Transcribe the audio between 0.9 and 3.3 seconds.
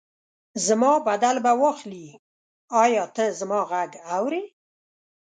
بدل به واخلي، ایا ته